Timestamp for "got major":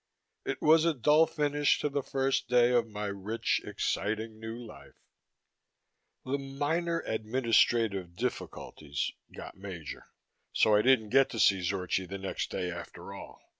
9.31-10.07